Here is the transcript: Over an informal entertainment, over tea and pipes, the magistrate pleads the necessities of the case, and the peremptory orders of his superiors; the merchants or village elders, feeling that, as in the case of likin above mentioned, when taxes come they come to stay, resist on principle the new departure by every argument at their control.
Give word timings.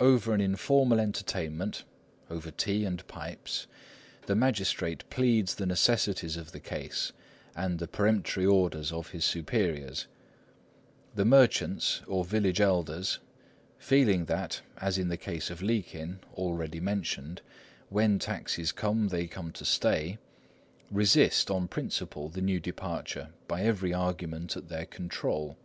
Over 0.00 0.32
an 0.32 0.40
informal 0.40 0.98
entertainment, 0.98 1.84
over 2.30 2.50
tea 2.50 2.86
and 2.86 3.06
pipes, 3.06 3.66
the 4.24 4.34
magistrate 4.34 5.04
pleads 5.10 5.56
the 5.56 5.66
necessities 5.66 6.38
of 6.38 6.52
the 6.52 6.58
case, 6.58 7.12
and 7.54 7.78
the 7.78 7.86
peremptory 7.86 8.46
orders 8.46 8.90
of 8.92 9.10
his 9.10 9.26
superiors; 9.26 10.06
the 11.14 11.26
merchants 11.26 12.00
or 12.06 12.24
village 12.24 12.62
elders, 12.62 13.18
feeling 13.78 14.24
that, 14.24 14.62
as 14.78 14.96
in 14.96 15.08
the 15.08 15.18
case 15.18 15.50
of 15.50 15.60
likin 15.60 16.20
above 16.34 16.72
mentioned, 16.80 17.42
when 17.90 18.18
taxes 18.18 18.72
come 18.72 19.08
they 19.08 19.26
come 19.26 19.52
to 19.52 19.66
stay, 19.66 20.16
resist 20.90 21.50
on 21.50 21.68
principle 21.68 22.30
the 22.30 22.40
new 22.40 22.58
departure 22.58 23.28
by 23.46 23.60
every 23.60 23.92
argument 23.92 24.56
at 24.56 24.70
their 24.70 24.86
control. 24.86 25.58